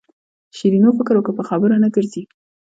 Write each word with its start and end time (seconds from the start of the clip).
شیرینو 0.57 0.89
فکر 0.97 1.13
وکړ 1.17 1.33
په 1.37 1.43
خبرو 1.49 1.81
نه 1.83 1.89
ګرځي. 1.95 2.23